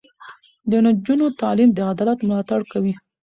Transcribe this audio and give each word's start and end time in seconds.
د 0.69 0.71
نجونو 0.85 1.25
تعلیم 1.41 1.69
د 1.73 1.79
عدالت 1.91 2.17
ملاتړ 2.27 2.59
کوي. 2.71 2.93